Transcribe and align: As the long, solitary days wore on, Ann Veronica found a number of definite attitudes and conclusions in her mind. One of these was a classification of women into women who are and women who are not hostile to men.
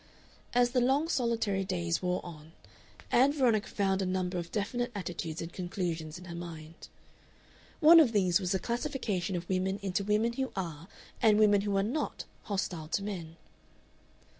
As 0.55 0.71
the 0.71 0.81
long, 0.81 1.09
solitary 1.09 1.63
days 1.63 2.01
wore 2.01 2.25
on, 2.25 2.53
Ann 3.11 3.33
Veronica 3.33 3.69
found 3.69 4.01
a 4.01 4.05
number 4.07 4.39
of 4.39 4.51
definite 4.51 4.91
attitudes 4.95 5.43
and 5.43 5.53
conclusions 5.53 6.17
in 6.17 6.25
her 6.25 6.33
mind. 6.33 6.87
One 7.81 7.99
of 7.99 8.11
these 8.11 8.39
was 8.39 8.55
a 8.55 8.59
classification 8.59 9.35
of 9.35 9.47
women 9.47 9.77
into 9.83 10.03
women 10.03 10.33
who 10.33 10.51
are 10.55 10.87
and 11.21 11.37
women 11.37 11.61
who 11.61 11.77
are 11.77 11.83
not 11.83 12.25
hostile 12.45 12.87
to 12.87 13.03
men. 13.03 13.35